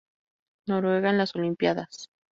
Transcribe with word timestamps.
Noruega 0.65 1.11
en 1.11 1.19
las 1.19 1.35
Olimpíadas 1.35 2.09